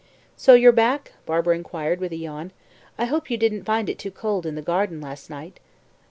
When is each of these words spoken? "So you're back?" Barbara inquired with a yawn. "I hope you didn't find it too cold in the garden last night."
"So 0.35 0.55
you're 0.55 0.71
back?" 0.71 1.11
Barbara 1.27 1.53
inquired 1.55 1.99
with 1.99 2.11
a 2.11 2.15
yawn. 2.15 2.53
"I 2.97 3.05
hope 3.05 3.29
you 3.29 3.37
didn't 3.37 3.65
find 3.65 3.87
it 3.87 3.99
too 3.99 4.09
cold 4.09 4.47
in 4.47 4.55
the 4.55 4.61
garden 4.63 4.99
last 4.99 5.29
night." 5.29 5.59